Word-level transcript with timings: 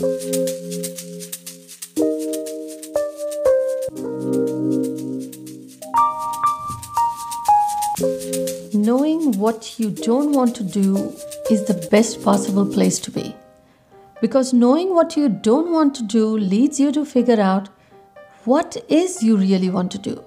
Knowing 0.00 0.08
what 9.38 9.78
you 9.78 9.90
don't 9.90 10.32
want 10.32 10.56
to 10.56 10.64
do 10.64 10.96
is 11.50 11.66
the 11.66 11.86
best 11.90 12.24
possible 12.24 12.64
place 12.64 12.98
to 13.00 13.10
be. 13.10 13.36
Because 14.22 14.54
knowing 14.54 14.94
what 14.94 15.18
you 15.18 15.28
don't 15.28 15.70
want 15.70 15.94
to 15.96 16.02
do 16.04 16.38
leads 16.38 16.80
you 16.80 16.90
to 16.92 17.04
figure 17.04 17.38
out 17.38 17.68
what 18.46 18.82
is 18.88 19.22
you 19.22 19.36
really 19.36 19.68
want 19.68 19.92
to 19.92 19.98
do. 19.98 20.24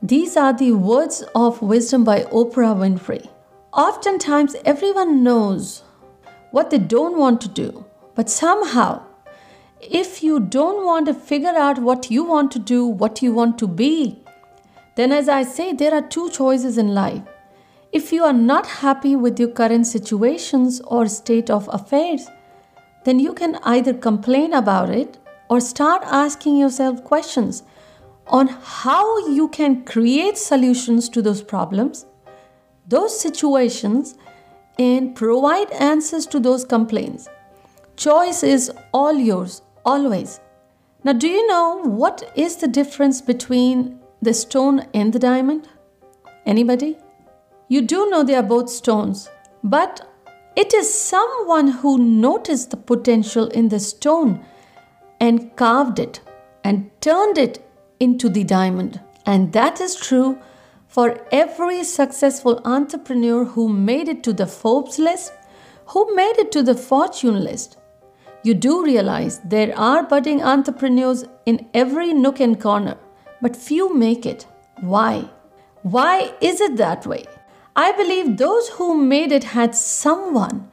These 0.00 0.36
are 0.36 0.52
the 0.52 0.70
words 0.70 1.24
of 1.34 1.60
wisdom 1.60 2.04
by 2.04 2.22
Oprah 2.26 2.76
Winfrey. 2.76 3.28
Oftentimes, 3.72 4.54
everyone 4.64 5.24
knows 5.24 5.82
what 6.52 6.70
they 6.70 6.78
don't 6.78 7.18
want 7.18 7.40
to 7.40 7.48
do, 7.48 7.84
but 8.20 8.28
somehow, 8.28 9.02
if 9.80 10.22
you 10.22 10.40
don't 10.40 10.84
want 10.84 11.06
to 11.06 11.14
figure 11.14 11.56
out 11.56 11.78
what 11.78 12.10
you 12.10 12.22
want 12.22 12.52
to 12.52 12.58
do, 12.58 12.84
what 12.84 13.22
you 13.22 13.32
want 13.32 13.56
to 13.60 13.66
be, 13.66 14.22
then 14.96 15.10
as 15.10 15.26
I 15.26 15.42
say, 15.42 15.72
there 15.72 15.94
are 15.94 16.02
two 16.02 16.28
choices 16.28 16.76
in 16.76 16.88
life. 16.88 17.22
If 17.92 18.12
you 18.12 18.22
are 18.24 18.34
not 18.34 18.66
happy 18.66 19.16
with 19.16 19.40
your 19.40 19.48
current 19.48 19.86
situations 19.86 20.82
or 20.82 21.06
state 21.08 21.48
of 21.48 21.70
affairs, 21.72 22.28
then 23.06 23.20
you 23.20 23.32
can 23.32 23.56
either 23.62 23.94
complain 23.94 24.52
about 24.52 24.90
it 24.90 25.16
or 25.48 25.58
start 25.58 26.02
asking 26.04 26.58
yourself 26.58 27.02
questions 27.02 27.62
on 28.26 28.48
how 28.48 29.28
you 29.28 29.48
can 29.48 29.82
create 29.86 30.36
solutions 30.36 31.08
to 31.08 31.22
those 31.22 31.42
problems, 31.42 32.04
those 32.86 33.18
situations, 33.18 34.14
and 34.78 35.16
provide 35.16 35.70
answers 35.70 36.26
to 36.26 36.38
those 36.38 36.66
complaints. 36.66 37.26
Choice 38.00 38.42
is 38.42 38.72
all 38.94 39.12
yours, 39.12 39.60
always. 39.84 40.40
Now, 41.04 41.12
do 41.12 41.28
you 41.28 41.46
know 41.46 41.82
what 41.84 42.32
is 42.34 42.56
the 42.56 42.66
difference 42.66 43.20
between 43.20 44.00
the 44.22 44.32
stone 44.32 44.86
and 44.94 45.12
the 45.12 45.18
diamond? 45.18 45.68
Anybody? 46.46 46.96
You 47.68 47.82
do 47.82 48.08
know 48.08 48.22
they 48.22 48.36
are 48.36 48.42
both 48.42 48.70
stones, 48.70 49.28
but 49.62 50.10
it 50.56 50.72
is 50.72 50.94
someone 50.94 51.68
who 51.68 51.98
noticed 51.98 52.70
the 52.70 52.78
potential 52.78 53.48
in 53.48 53.68
the 53.68 53.78
stone 53.78 54.42
and 55.20 55.54
carved 55.56 55.98
it 55.98 56.22
and 56.64 56.90
turned 57.02 57.36
it 57.36 57.62
into 58.00 58.30
the 58.30 58.44
diamond. 58.44 58.98
And 59.26 59.52
that 59.52 59.78
is 59.78 59.94
true 59.94 60.38
for 60.88 61.22
every 61.30 61.84
successful 61.84 62.62
entrepreneur 62.64 63.44
who 63.44 63.68
made 63.68 64.08
it 64.08 64.22
to 64.22 64.32
the 64.32 64.46
Forbes 64.46 64.98
list, 64.98 65.34
who 65.88 66.14
made 66.14 66.38
it 66.38 66.50
to 66.52 66.62
the 66.62 66.74
Fortune 66.74 67.44
list. 67.44 67.76
You 68.42 68.54
do 68.54 68.82
realize 68.82 69.38
there 69.40 69.78
are 69.78 70.02
budding 70.02 70.42
entrepreneurs 70.42 71.24
in 71.44 71.68
every 71.74 72.14
nook 72.14 72.40
and 72.40 72.58
corner, 72.58 72.96
but 73.42 73.54
few 73.54 73.94
make 73.94 74.24
it. 74.24 74.46
Why? 74.80 75.28
Why 75.82 76.32
is 76.40 76.60
it 76.60 76.76
that 76.76 77.06
way? 77.06 77.26
I 77.76 77.92
believe 77.92 78.36
those 78.36 78.68
who 78.70 78.96
made 78.96 79.30
it 79.30 79.44
had 79.44 79.74
someone 79.74 80.70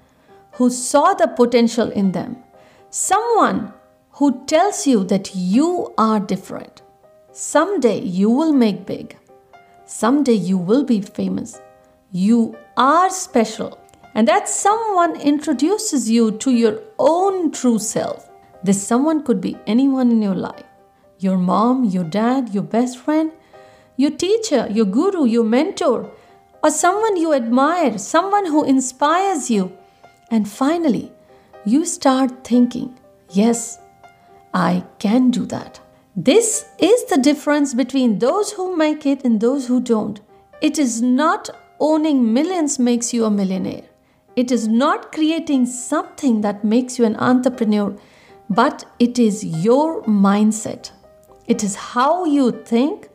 who 0.53 0.69
saw 0.69 1.13
the 1.13 1.27
potential 1.27 1.91
in 1.91 2.13
them, 2.13 2.37
someone 2.89 3.73
who 4.11 4.45
tells 4.45 4.87
you 4.87 5.03
that 5.05 5.35
you 5.35 5.93
are 5.97 6.19
different. 6.19 6.81
Someday 7.31 8.01
you 8.01 8.29
will 8.29 8.53
make 8.53 8.85
big. 8.85 9.17
Someday 9.85 10.33
you 10.33 10.57
will 10.57 10.83
be 10.83 11.01
famous. 11.01 11.61
You 12.11 12.57
are 12.77 13.09
special. 13.09 13.77
And 14.17 14.27
that 14.27 14.49
someone 14.49 15.21
introduces 15.21 16.09
you 16.09 16.31
to 16.39 16.51
your 16.51 16.81
own 16.97 17.51
true 17.51 17.77
self. 17.77 18.27
This 18.63 18.81
someone 18.81 19.21
could 19.21 19.39
be 19.39 19.55
anyone 19.67 20.09
in 20.11 20.23
your 20.23 20.35
life 20.35 20.63
your 21.19 21.37
mom, 21.37 21.83
your 21.83 22.03
dad, 22.03 22.49
your 22.53 22.63
best 22.63 22.97
friend, 22.97 23.31
your 23.95 24.11
teacher, 24.11 24.67
your 24.69 24.85
guru, 24.85 25.25
your 25.25 25.43
mentor, 25.43 26.11
or 26.63 26.69
someone 26.69 27.17
you 27.17 27.33
admire, 27.33 27.97
someone 27.97 28.45
who 28.45 28.63
inspires 28.63 29.49
you. 29.49 29.75
And 30.29 30.47
finally, 30.47 31.11
you 31.65 31.85
start 31.85 32.43
thinking, 32.43 32.99
yes, 33.31 33.79
I 34.53 34.83
can 34.99 35.31
do 35.31 35.45
that. 35.47 35.79
This 36.15 36.65
is 36.77 37.05
the 37.05 37.17
difference 37.17 37.73
between 37.73 38.19
those 38.19 38.51
who 38.51 38.77
make 38.77 39.07
it 39.07 39.23
and 39.23 39.41
those 39.41 39.67
who 39.67 39.79
don't. 39.79 40.19
It 40.61 40.77
is 40.77 41.01
not 41.01 41.49
owning 41.79 42.31
millions 42.31 42.77
makes 42.77 43.11
you 43.11 43.25
a 43.25 43.31
millionaire. 43.31 43.85
It 44.37 44.51
is 44.51 44.67
not 44.67 45.11
creating 45.11 45.65
something 45.65 46.41
that 46.41 46.63
makes 46.63 46.99
you 46.99 47.05
an 47.05 47.15
entrepreneur, 47.15 47.95
but 48.51 48.85
it 48.99 49.17
is 49.17 49.43
your 49.43 50.03
mindset. 50.03 50.91
It 51.47 51.63
is 51.63 51.73
how 51.73 52.23
you 52.25 52.51
think 52.51 53.09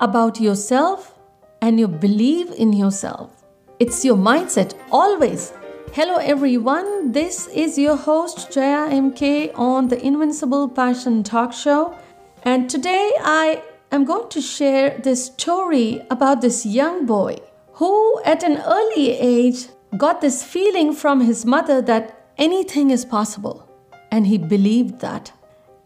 about 0.00 0.38
yourself 0.38 1.14
and 1.62 1.80
you 1.80 1.88
believe 1.88 2.50
in 2.50 2.74
yourself. 2.74 3.42
It's 3.78 4.04
your 4.04 4.18
mindset 4.18 4.74
always. 4.92 5.54
Hello 5.94 6.16
everyone, 6.16 7.10
this 7.10 7.46
is 7.46 7.78
your 7.78 7.96
host 7.96 8.52
Jaya 8.52 8.90
MK 8.90 9.52
on 9.54 9.88
the 9.88 9.98
Invincible 10.06 10.68
Passion 10.68 11.22
Talk 11.22 11.54
Show. 11.54 11.96
And 12.42 12.68
today 12.68 13.12
I 13.22 13.62
am 13.92 14.04
going 14.04 14.28
to 14.28 14.42
share 14.42 14.98
this 14.98 15.24
story 15.24 16.04
about 16.10 16.42
this 16.42 16.66
young 16.66 17.06
boy 17.06 17.38
who, 17.72 18.20
at 18.26 18.42
an 18.42 18.58
early 18.58 19.12
age, 19.12 19.68
got 19.98 20.20
this 20.20 20.44
feeling 20.44 20.92
from 20.92 21.20
his 21.20 21.44
mother 21.44 21.80
that 21.82 22.26
anything 22.38 22.90
is 22.90 23.04
possible. 23.04 23.68
And 24.10 24.26
he 24.26 24.38
believed 24.38 25.00
that. 25.00 25.32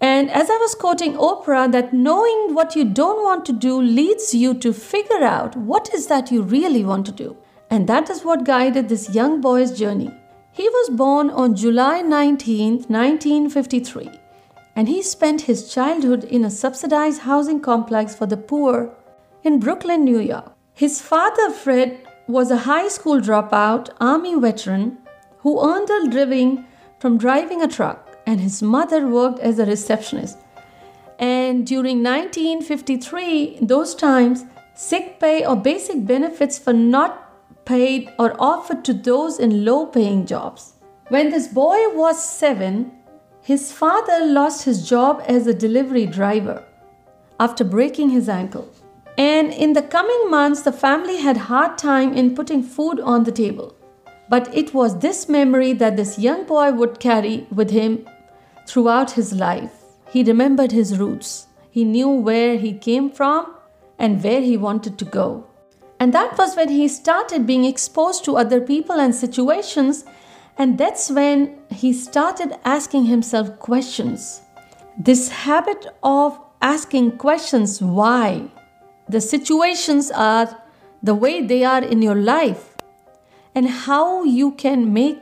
And 0.01 0.31
as 0.31 0.49
I 0.49 0.57
was 0.57 0.75
quoting 0.75 1.15
Oprah, 1.15 1.71
that 1.73 1.93
knowing 1.93 2.55
what 2.55 2.75
you 2.75 2.85
don't 2.85 3.23
want 3.23 3.45
to 3.47 3.53
do 3.53 3.81
leads 3.81 4.35
you 4.35 4.55
to 4.55 4.73
figure 4.73 5.23
out 5.23 5.57
what 5.57 5.93
is 5.93 6.07
that 6.07 6.31
you 6.31 6.43
really 6.43 6.85
want 6.85 7.07
to 7.07 7.13
do. 7.13 7.37
And 7.69 7.87
that 7.89 8.09
is 8.09 8.25
what 8.25 8.45
guided 8.45 8.89
this 8.89 9.15
young 9.15 9.41
boy's 9.41 9.79
journey. 9.79 10.11
He 10.53 10.69
was 10.69 10.91
born 10.91 11.31
on 11.31 11.55
July 11.55 12.01
19, 12.03 12.85
1953 12.89 14.21
and 14.77 14.89
he 14.89 15.03
spent 15.03 15.43
his 15.43 15.73
childhood 15.73 16.25
in 16.25 16.45
a 16.45 16.51
subsidized 16.51 17.23
housing 17.23 17.61
complex 17.61 18.15
for 18.15 18.27
the 18.27 18.37
poor 18.37 18.95
in 19.43 19.59
Brooklyn, 19.59 20.05
New 20.05 20.21
York. 20.21 20.53
His 20.73 21.03
father, 21.03 21.51
Fred, 21.51 22.07
was 22.31 22.51
a 22.51 22.59
high 22.59 22.89
school 22.89 23.21
dropout 23.21 23.91
Army 24.01 24.35
veteran 24.39 24.99
who 25.39 25.61
earned 25.61 25.91
a 25.91 26.05
living 26.05 26.65
from 26.99 27.19
driving 27.19 27.63
a 27.63 27.69
truck, 27.69 28.17
and 28.27 28.41
his 28.41 28.63
mother 28.63 29.07
worked 29.07 29.41
as 29.41 29.59
a 29.59 29.67
receptionist. 29.67 30.39
And 31.19 31.67
during 31.67 32.03
1953, 32.03 33.59
those 33.63 33.95
times, 33.95 34.45
sick 34.75 35.19
pay 35.19 35.45
or 35.45 35.57
basic 35.57 36.07
benefits 36.07 36.65
were 36.65 36.73
not 36.73 37.65
paid 37.65 38.13
or 38.19 38.35
offered 38.39 38.85
to 38.85 38.95
those 38.95 39.39
in 39.39 39.65
low 39.65 39.87
paying 39.87 40.27
jobs. 40.27 40.75
When 41.09 41.31
this 41.31 41.49
boy 41.49 41.79
was 41.95 42.23
seven, 42.23 42.93
his 43.43 43.73
father 43.73 44.25
lost 44.25 44.65
his 44.65 44.89
job 44.89 45.23
as 45.27 45.47
a 45.47 45.55
delivery 45.55 46.07
driver 46.07 46.65
after 47.39 47.65
breaking 47.65 48.11
his 48.11 48.29
ankle. 48.29 48.69
And 49.19 49.53
in 49.53 49.73
the 49.73 49.83
coming 49.83 50.31
months, 50.31 50.63
the 50.63 50.73
family 50.73 51.19
had 51.19 51.37
hard 51.37 51.79
time 51.79 52.15
in 52.15 52.35
putting 52.35 52.63
food 52.63 53.01
on 53.01 53.25
the 53.25 53.33
table. 53.33 53.75
But 54.29 54.55
it 54.55 54.73
was 54.73 54.99
this 54.99 55.29
memory 55.29 55.73
that 55.75 55.97
this 55.97 56.19
young 56.19 56.45
boy 56.45 56.73
would 56.73 57.01
carry 57.01 57.47
with 57.51 57.71
him 57.71 58.07
throughout 58.67 59.13
his 59.13 59.33
life. 59.33 59.73
He 60.11 60.23
remembered 60.23 60.73
his 60.73 60.99
roots. 60.99 61.47
He 61.71 61.85
knew 61.85 62.09
where 62.09 62.57
he 62.57 62.73
came 62.73 63.11
from 63.11 63.55
and 63.99 64.23
where 64.23 64.41
he 64.41 64.57
wanted 64.57 64.99
to 64.99 65.05
go. 65.05 65.47
And 65.99 66.15
that 66.15 66.39
was 66.39 66.57
when 66.57 66.69
he 66.69 66.89
started 66.89 67.47
being 67.47 67.65
exposed 67.65 68.25
to 68.25 68.37
other 68.37 68.61
people 68.61 68.99
and 68.99 69.15
situations 69.15 70.05
and 70.61 70.77
that's 70.77 71.11
when 71.11 71.59
he 71.71 71.91
started 71.95 72.53
asking 72.67 73.07
himself 73.07 73.59
questions. 73.59 74.43
This 74.99 75.31
habit 75.31 75.87
of 76.03 76.39
asking 76.61 77.13
questions 77.17 77.81
why, 77.81 78.51
the 79.11 79.21
situations 79.21 80.11
are 80.11 80.63
the 81.03 81.15
way 81.15 81.43
they 81.45 81.65
are 81.65 81.83
in 81.83 82.01
your 82.03 82.15
life, 82.15 82.77
and 83.55 83.69
how 83.69 84.23
you 84.23 84.53
can 84.53 84.93
make 84.93 85.19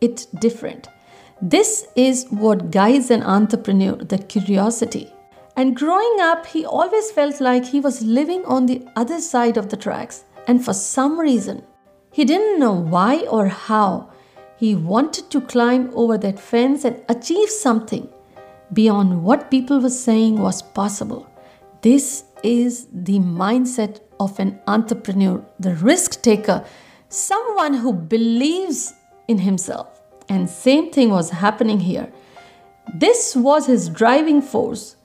it 0.00 0.26
different. 0.40 0.88
This 1.40 1.86
is 1.96 2.26
what 2.28 2.70
guides 2.70 3.10
an 3.10 3.22
entrepreneur 3.22 3.96
the 3.96 4.18
curiosity. 4.18 5.10
And 5.56 5.74
growing 5.74 6.20
up, 6.20 6.46
he 6.46 6.66
always 6.66 7.10
felt 7.10 7.40
like 7.40 7.64
he 7.64 7.80
was 7.80 8.02
living 8.02 8.44
on 8.44 8.66
the 8.66 8.86
other 8.94 9.20
side 9.20 9.56
of 9.56 9.70
the 9.70 9.76
tracks. 9.76 10.24
And 10.46 10.64
for 10.64 10.74
some 10.74 11.18
reason, 11.18 11.62
he 12.12 12.24
didn't 12.24 12.58
know 12.58 12.72
why 12.72 13.20
or 13.20 13.48
how, 13.48 14.10
he 14.56 14.74
wanted 14.74 15.30
to 15.30 15.40
climb 15.40 15.90
over 15.94 16.18
that 16.18 16.38
fence 16.38 16.84
and 16.84 17.02
achieve 17.08 17.48
something 17.48 18.08
beyond 18.72 19.22
what 19.22 19.50
people 19.50 19.80
were 19.80 19.88
saying 19.88 20.38
was 20.38 20.60
possible. 20.60 21.26
This 21.82 22.24
is 22.42 22.86
the 22.92 23.18
mindset 23.18 24.00
of 24.18 24.38
an 24.38 24.60
entrepreneur, 24.66 25.44
the 25.58 25.74
risk 25.76 26.22
taker, 26.22 26.64
someone 27.08 27.74
who 27.74 27.92
believes 27.92 28.92
in 29.28 29.38
himself. 29.38 30.00
And 30.28 30.48
same 30.48 30.90
thing 30.90 31.10
was 31.10 31.30
happening 31.30 31.80
here. 31.80 32.12
This 32.94 33.34
was 33.36 33.66
his 33.66 33.88
driving 33.88 34.42
force. 34.42 34.96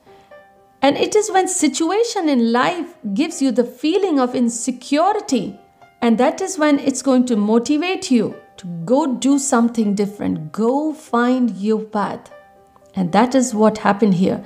And 0.82 0.98
it 0.98 1.16
is 1.16 1.32
when 1.32 1.48
situation 1.48 2.30
in 2.30 2.52
life 2.52 2.96
gives 3.14 3.42
you 3.42 3.52
the 3.52 3.64
feeling 3.64 4.20
of 4.20 4.36
insecurity 4.36 5.60
and 6.06 6.20
that 6.20 6.40
is 6.40 6.60
when 6.60 6.78
it's 6.78 7.02
going 7.02 7.26
to 7.26 7.36
motivate 7.36 8.12
you 8.12 8.36
to 8.58 8.68
go 8.86 9.16
do 9.16 9.40
something 9.40 9.96
different, 9.96 10.52
go 10.52 10.94
find 10.94 11.58
your 11.58 11.82
path. 11.82 12.32
And 12.96 13.12
that 13.12 13.34
is 13.34 13.56
what 13.56 13.80
happened 13.80 14.14
here. 14.14 14.46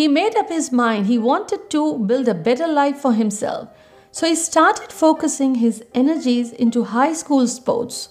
He 0.00 0.08
made 0.08 0.34
up 0.34 0.48
his 0.48 0.72
mind, 0.72 1.08
he 1.08 1.18
wanted 1.18 1.68
to 1.68 1.98
build 1.98 2.26
a 2.26 2.32
better 2.32 2.66
life 2.66 2.96
for 2.96 3.12
himself. 3.12 3.68
So 4.12 4.26
he 4.26 4.34
started 4.34 4.90
focusing 4.90 5.56
his 5.56 5.84
energies 5.92 6.52
into 6.52 6.84
high 6.84 7.12
school 7.12 7.46
sports. 7.46 8.08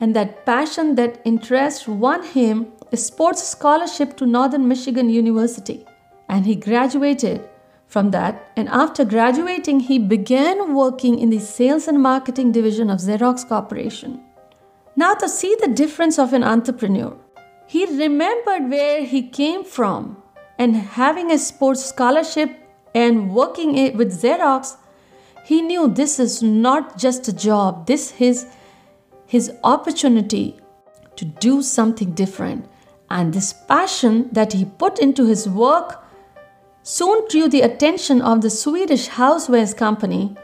And 0.00 0.16
that 0.16 0.46
passion, 0.46 0.94
that 0.94 1.20
interest 1.26 1.86
won 1.86 2.22
him 2.24 2.72
a 2.90 2.96
sports 2.96 3.46
scholarship 3.46 4.16
to 4.16 4.24
Northern 4.24 4.66
Michigan 4.66 5.10
University. 5.10 5.84
And 6.26 6.46
he 6.46 6.54
graduated 6.54 7.46
from 7.86 8.12
that, 8.12 8.50
and 8.56 8.70
after 8.70 9.04
graduating, 9.04 9.80
he 9.80 9.98
began 9.98 10.72
working 10.72 11.18
in 11.18 11.28
the 11.28 11.38
sales 11.38 11.86
and 11.86 12.02
marketing 12.02 12.50
division 12.50 12.88
of 12.88 13.00
Xerox 13.00 13.46
Corporation. 13.46 14.22
Now, 14.96 15.12
to 15.16 15.28
see 15.28 15.54
the 15.60 15.68
difference 15.68 16.18
of 16.18 16.32
an 16.32 16.44
entrepreneur, 16.44 17.14
he 17.66 17.84
remembered 17.84 18.70
where 18.70 19.04
he 19.04 19.28
came 19.28 19.64
from 19.64 20.19
and 20.60 20.76
having 20.76 21.30
a 21.32 21.38
sports 21.38 21.82
scholarship 21.86 22.50
and 22.94 23.34
working 23.34 23.96
with 23.96 24.12
Xerox, 24.22 24.76
he 25.46 25.62
knew 25.62 25.88
this 25.88 26.20
is 26.20 26.42
not 26.42 26.98
just 26.98 27.26
a 27.28 27.32
job, 27.32 27.86
this 27.86 28.12
is 28.20 28.46
his 29.26 29.50
opportunity 29.64 30.60
to 31.16 31.24
do 31.24 31.62
something 31.62 32.12
different. 32.12 32.68
And 33.08 33.32
this 33.32 33.54
passion 33.54 34.28
that 34.32 34.52
he 34.52 34.66
put 34.66 34.98
into 34.98 35.26
his 35.26 35.48
work 35.48 36.04
soon 36.82 37.26
drew 37.30 37.48
the 37.48 37.62
attention 37.62 38.20
of 38.20 38.42
the 38.42 38.50
Swedish 38.50 39.08
housewares 39.08 39.74
company, 39.74 40.36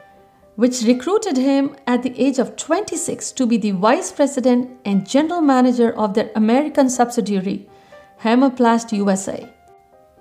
which 0.54 0.80
recruited 0.80 1.36
him 1.36 1.76
at 1.86 2.02
the 2.02 2.18
age 2.18 2.38
of 2.38 2.56
26 2.56 3.32
to 3.32 3.46
be 3.46 3.58
the 3.58 3.72
vice 3.72 4.12
president 4.12 4.70
and 4.86 5.06
general 5.06 5.42
manager 5.42 5.94
of 5.94 6.14
their 6.14 6.30
American 6.34 6.88
subsidiary, 6.88 7.68
Hammarplast 8.22 8.96
USA. 8.96 9.52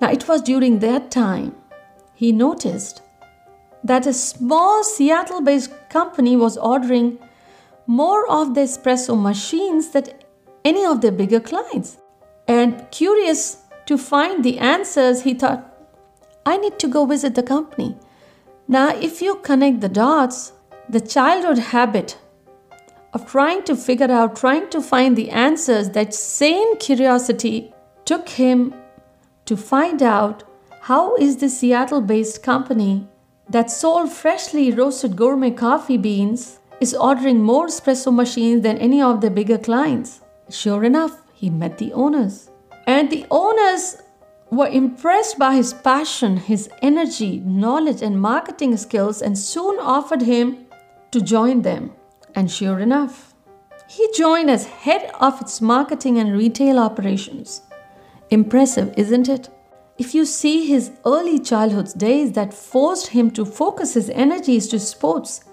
Now, 0.02 0.12
it 0.12 0.28
was 0.28 0.42
during 0.42 0.80
that 0.80 1.12
time 1.12 1.56
he 2.14 2.32
noticed 2.32 3.02
that 3.84 4.08
a 4.08 4.14
small 4.14 4.84
Seattle 4.84 5.42
based 5.42 5.72
company 5.90 6.36
was 6.36 6.58
ordering 6.58 7.20
more 7.88 8.28
of 8.30 8.56
the 8.56 8.62
espresso 8.62 9.20
machines 9.20 9.90
than 9.90 10.06
any 10.64 10.84
of 10.86 11.02
their 11.02 11.12
bigger 11.12 11.40
clients. 11.40 11.98
And 12.48 12.90
curious 12.92 13.64
to 13.86 13.98
find 13.98 14.44
the 14.44 14.58
answers, 14.58 15.22
he 15.22 15.34
thought, 15.34 15.72
I 16.46 16.58
need 16.58 16.80
to 16.80 16.88
go 16.88 17.06
visit 17.06 17.36
the 17.36 17.44
company. 17.44 17.96
Now, 18.68 18.96
if 18.96 19.22
you 19.22 19.36
connect 19.36 19.82
the 19.82 19.90
dots, 19.90 20.54
the 20.90 21.02
childhood 21.02 21.60
habit 21.60 22.18
of 23.14 23.28
trying 23.28 23.64
to 23.64 23.76
figure 23.76 24.12
out, 24.12 24.36
trying 24.36 24.70
to 24.70 24.82
find 24.82 25.16
the 25.16 25.30
answers, 25.30 25.92
that 25.92 26.14
same 26.14 26.78
curiosity 26.78 27.74
took 28.06 28.30
him 28.30 28.74
to 29.46 29.56
find 29.56 30.02
out 30.02 30.44
how 30.82 31.16
is 31.16 31.38
the 31.38 31.50
Seattle-based 31.50 32.44
company 32.44 33.08
that 33.50 33.72
sold 33.72 34.12
freshly 34.12 34.72
roasted 34.72 35.16
gourmet 35.16 35.52
coffee 35.52 35.98
beans 35.98 36.60
is 36.82 36.94
ordering 36.94 37.42
more 37.42 37.68
espresso 37.68 38.14
machines 38.14 38.64
than 38.64 38.78
any 38.78 39.02
of 39.02 39.22
their 39.22 39.30
bigger 39.30 39.58
clients. 39.58 40.22
Sure 40.50 40.84
enough, 40.84 41.22
he 41.34 41.50
met 41.50 41.78
the 41.78 41.94
owners. 41.94 42.50
And 42.88 43.10
the 43.10 43.26
owners 43.32 43.98
were 44.52 44.68
impressed 44.68 45.40
by 45.40 45.56
his 45.56 45.74
passion, 45.74 46.38
his 46.38 46.70
energy, 46.82 47.40
knowledge, 47.40 48.02
and 48.02 48.22
marketing 48.22 48.78
skills 48.78 49.22
and 49.22 49.38
soon 49.38 49.80
offered 49.80 50.22
him 50.22 50.66
to 51.12 51.22
join 51.22 51.62
them. 51.62 51.92
And 52.36 52.52
sure 52.52 52.80
enough, 52.80 53.34
he 53.88 54.10
joined 54.16 54.50
as 54.50 54.66
head 54.66 55.12
of 55.20 55.40
its 55.42 55.62
marketing 55.62 56.18
and 56.18 56.36
retail 56.36 56.80
operations. 56.80 57.62
Impressive, 58.36 58.94
isn't 58.98 59.30
it? 59.30 59.48
If 59.98 60.14
you 60.14 60.26
see 60.26 60.68
his 60.68 60.92
early 61.06 61.40
childhood 61.40 61.98
days 61.98 62.34
that 62.34 62.54
forced 62.54 63.08
him 63.08 63.32
to 63.32 63.46
focus 63.46 63.94
his 63.94 64.10
energies 64.10 64.68
to 64.68 64.78
sports 64.78 65.46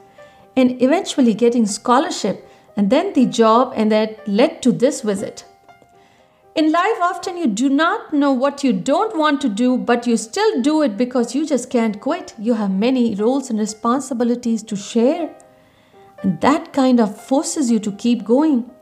and 0.56 0.82
eventually 0.82 1.32
getting 1.32 1.64
scholarship 1.64 2.44
and 2.76 2.90
then 2.90 3.12
the 3.12 3.26
job 3.26 3.72
and 3.76 3.92
that 3.92 4.26
led 4.26 4.62
to 4.62 4.72
this 4.72 5.02
visit. 5.02 5.44
In 6.56 6.72
life, 6.72 6.98
often 7.00 7.36
you 7.36 7.46
do 7.46 7.68
not 7.68 8.12
know 8.12 8.32
what 8.32 8.64
you 8.64 8.72
don't 8.72 9.16
want 9.16 9.40
to 9.42 9.48
do, 9.48 9.78
but 9.78 10.08
you 10.08 10.16
still 10.16 10.60
do 10.60 10.82
it 10.82 10.96
because 10.96 11.36
you 11.36 11.46
just 11.46 11.70
can't 11.70 12.00
quit. 12.00 12.34
You 12.36 12.54
have 12.54 12.72
many 12.72 13.14
roles 13.14 13.48
and 13.48 13.60
responsibilities 13.60 14.64
to 14.64 14.74
share, 14.74 15.30
and 16.24 16.40
that 16.40 16.72
kind 16.72 16.98
of 16.98 17.16
forces 17.16 17.70
you 17.70 17.78
to 17.78 17.92
keep 17.92 18.24
going. 18.24 18.72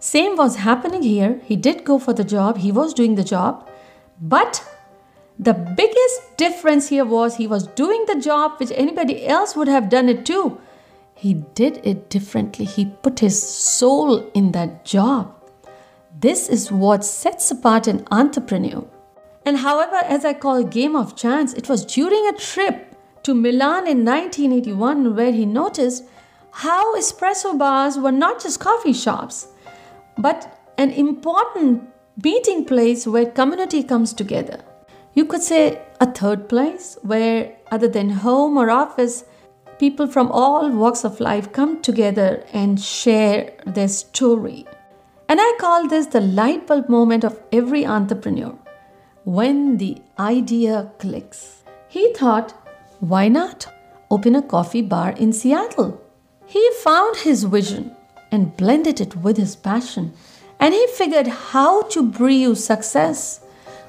Same 0.00 0.34
was 0.34 0.56
happening 0.56 1.02
here. 1.02 1.40
He 1.44 1.56
did 1.56 1.84
go 1.84 1.98
for 1.98 2.12
the 2.14 2.24
job, 2.24 2.58
he 2.58 2.72
was 2.72 2.94
doing 2.94 3.14
the 3.14 3.24
job, 3.24 3.68
but 4.20 4.64
the 5.38 5.54
biggest 5.54 6.36
difference 6.36 6.88
here 6.88 7.04
was 7.04 7.36
he 7.36 7.46
was 7.46 7.66
doing 7.66 8.04
the 8.06 8.18
job 8.18 8.52
which 8.58 8.72
anybody 8.74 9.26
else 9.26 9.54
would 9.54 9.68
have 9.68 9.88
done 9.88 10.08
it 10.08 10.26
too. 10.26 10.58
He 11.14 11.34
did 11.34 11.80
it 11.84 12.08
differently. 12.08 12.64
He 12.64 12.86
put 13.02 13.20
his 13.20 13.42
soul 13.42 14.30
in 14.32 14.52
that 14.52 14.86
job. 14.86 15.34
This 16.18 16.48
is 16.48 16.72
what 16.72 17.04
sets 17.04 17.50
apart 17.50 17.86
an 17.86 18.06
entrepreneur. 18.10 18.86
And 19.44 19.58
however, 19.58 19.96
as 19.96 20.24
I 20.24 20.32
call 20.34 20.62
game 20.64 20.96
of 20.96 21.16
chance, 21.16 21.52
it 21.54 21.68
was 21.68 21.84
during 21.84 22.26
a 22.26 22.38
trip 22.38 22.94
to 23.22 23.34
Milan 23.34 23.86
in 23.86 24.04
1981 24.04 25.14
where 25.14 25.32
he 25.32 25.44
noticed 25.44 26.04
how 26.52 26.94
espresso 26.96 27.58
bars 27.58 27.98
were 27.98 28.12
not 28.12 28.42
just 28.42 28.60
coffee 28.60 28.92
shops, 28.92 29.48
but 30.18 30.72
an 30.78 30.90
important 30.90 31.88
meeting 32.22 32.64
place 32.64 33.06
where 33.06 33.26
community 33.26 33.82
comes 33.82 34.12
together. 34.12 34.60
You 35.14 35.24
could 35.24 35.42
say 35.42 35.82
a 36.00 36.10
third 36.10 36.48
place 36.48 36.96
where, 37.02 37.56
other 37.70 37.88
than 37.88 38.10
home 38.10 38.56
or 38.56 38.70
office, 38.70 39.24
people 39.78 40.06
from 40.06 40.30
all 40.30 40.70
walks 40.70 41.04
of 41.04 41.20
life 41.20 41.52
come 41.52 41.80
together 41.82 42.44
and 42.52 42.80
share 42.80 43.52
their 43.66 43.88
story. 43.88 44.66
And 45.28 45.40
I 45.40 45.56
call 45.58 45.88
this 45.88 46.06
the 46.06 46.20
light 46.20 46.66
bulb 46.66 46.88
moment 46.88 47.24
of 47.24 47.40
every 47.52 47.86
entrepreneur 47.86 48.56
when 49.24 49.78
the 49.78 50.02
idea 50.18 50.92
clicks. 50.98 51.62
He 51.88 52.12
thought, 52.14 52.52
why 53.00 53.28
not 53.28 53.66
open 54.10 54.34
a 54.34 54.42
coffee 54.42 54.82
bar 54.82 55.12
in 55.12 55.32
Seattle? 55.32 56.00
He 56.46 56.70
found 56.82 57.16
his 57.16 57.44
vision 57.44 57.96
and 58.30 58.56
blended 58.56 59.00
it 59.00 59.16
with 59.16 59.36
his 59.36 59.56
passion, 59.56 60.12
and 60.58 60.74
he 60.74 60.86
figured 60.88 61.26
how 61.26 61.82
to 61.82 62.02
brew 62.02 62.54
success 62.54 63.40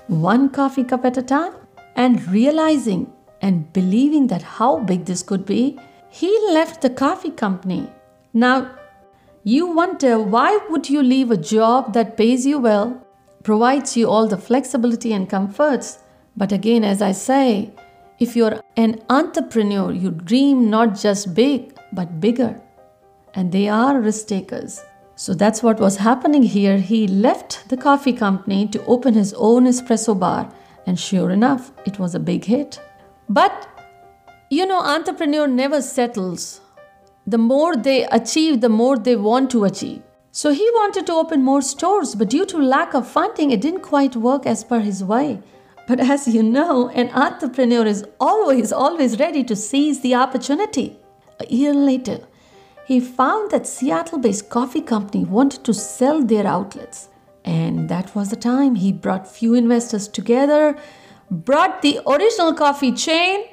one 0.08 0.50
coffee 0.50 0.84
cup 0.84 1.06
at 1.06 1.18
a 1.18 1.22
time. 1.22 1.54
And 1.96 2.26
realizing 2.30 3.12
and 3.42 3.72
believing 3.74 4.28
that 4.28 4.42
how 4.42 4.80
big 4.80 5.06
this 5.06 5.24
could 5.24 5.46
be, 5.46 5.78
he 6.10 6.30
left 6.52 6.82
the 6.82 6.90
coffee 6.90 7.32
company. 7.32 7.90
Now, 8.34 8.72
you 9.44 9.68
wonder 9.68 10.20
why 10.20 10.60
would 10.70 10.90
you 10.90 11.02
leave 11.02 11.32
a 11.32 11.38
job 11.38 11.94
that 11.94 12.16
pays 12.16 12.46
you 12.46 12.60
well, 12.60 13.06
provides 13.44 13.98
you 13.98 14.10
all 14.10 14.28
the 14.28 14.38
flexibility 14.38 15.14
and 15.14 15.30
comforts, 15.30 16.00
but 16.38 16.52
again 16.52 16.84
as 16.84 17.02
I 17.02 17.12
say, 17.12 17.74
if 18.20 18.36
you're 18.36 18.62
an 18.78 19.02
entrepreneur, 19.10 19.92
you 19.92 20.12
dream 20.12 20.70
not 20.70 20.96
just 20.96 21.34
big 21.34 21.76
but 21.92 22.20
bigger. 22.20 22.62
And 23.34 23.52
they 23.52 23.70
are 23.70 24.00
risk 24.00 24.28
takers. 24.28 24.82
So 25.16 25.34
that's 25.34 25.62
what 25.62 25.80
was 25.80 25.98
happening 25.98 26.44
here. 26.44 26.78
He 26.78 27.08
left 27.08 27.70
the 27.70 27.78
coffee 27.78 28.14
company 28.14 28.68
to 28.68 28.84
open 28.86 29.14
his 29.14 29.34
own 29.34 29.66
espresso 29.66 30.18
bar, 30.20 30.52
and 30.86 31.00
sure 31.00 31.30
enough, 31.30 31.72
it 31.86 32.00
was 32.00 32.16
a 32.16 32.20
big 32.20 32.46
hit. 32.46 32.80
But 33.30 33.68
you 34.50 34.66
know, 34.66 34.82
entrepreneur 34.82 35.48
never 35.48 35.82
settles 35.82 36.62
the 37.26 37.38
more 37.38 37.76
they 37.76 38.06
achieve, 38.06 38.62
the 38.62 38.70
more 38.70 38.98
they 38.98 39.16
want 39.16 39.52
to 39.52 39.64
achieve. 39.64 40.02
So 40.32 40.52
he 40.52 40.68
wanted 40.74 41.06
to 41.08 41.14
open 41.14 41.44
more 41.44 41.62
stores, 41.62 42.16
but 42.16 42.30
due 42.30 42.46
to 42.48 42.58
lack 42.58 42.94
of 42.94 43.08
funding, 43.08 43.52
it 43.52 43.62
didn't 43.62 43.82
quite 43.82 44.16
work 44.16 44.46
as 44.46 44.64
per 44.64 44.80
his 44.80 45.04
way. 45.04 45.42
But 45.88 46.00
as 46.00 46.28
you 46.28 46.42
know, 46.42 46.90
an 46.90 47.10
entrepreneur 47.10 47.86
is 47.86 48.06
always, 48.20 48.72
always 48.72 49.20
ready 49.20 49.44
to 49.44 49.56
seize 49.56 50.02
the 50.02 50.16
opportunity. 50.16 50.98
A 51.40 51.46
year 51.54 51.74
later, 51.74 52.20
he 52.92 53.00
found 53.00 53.50
that 53.52 53.66
Seattle 53.66 54.18
based 54.18 54.50
coffee 54.50 54.82
company 54.82 55.24
wanted 55.24 55.64
to 55.64 55.74
sell 55.74 56.22
their 56.22 56.46
outlets. 56.46 57.08
And 57.46 57.88
that 57.88 58.14
was 58.14 58.32
the 58.32 58.36
time 58.36 58.76
he 58.76 58.92
brought 58.92 59.26
few 59.26 59.54
investors 59.54 60.10
together, 60.10 60.78
brought 61.30 61.82
the 61.82 62.02
original 62.06 62.54
coffee 62.54 62.92
chain, 62.92 63.46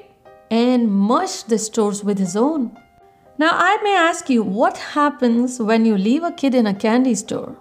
and 0.51 0.91
merged 0.91 1.47
the 1.47 1.57
stores 1.57 2.03
with 2.03 2.19
his 2.19 2.35
own. 2.35 2.77
Now, 3.37 3.51
I 3.53 3.77
may 3.81 3.95
ask 3.95 4.29
you, 4.29 4.43
what 4.43 4.77
happens 4.77 5.57
when 5.57 5.85
you 5.85 5.97
leave 5.97 6.23
a 6.23 6.33
kid 6.33 6.53
in 6.53 6.67
a 6.67 6.73
candy 6.73 7.15
store? 7.15 7.55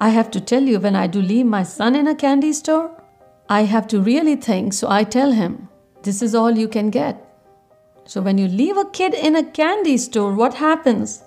I 0.00 0.10
have 0.10 0.30
to 0.30 0.40
tell 0.40 0.62
you, 0.62 0.78
when 0.78 0.94
I 0.94 1.08
do 1.08 1.20
leave 1.20 1.46
my 1.46 1.64
son 1.64 1.96
in 1.96 2.06
a 2.06 2.14
candy 2.14 2.52
store, 2.52 2.92
I 3.48 3.62
have 3.62 3.88
to 3.88 4.00
really 4.00 4.36
think. 4.36 4.72
So 4.72 4.88
I 4.88 5.02
tell 5.02 5.32
him, 5.32 5.68
this 6.04 6.22
is 6.22 6.32
all 6.32 6.56
you 6.56 6.68
can 6.68 6.90
get. 6.90 7.33
So 8.06 8.20
when 8.20 8.38
you 8.38 8.48
leave 8.48 8.76
a 8.76 8.84
kid 8.90 9.14
in 9.14 9.34
a 9.34 9.44
candy 9.44 9.96
store, 9.96 10.34
what 10.34 10.54
happens 10.54 11.22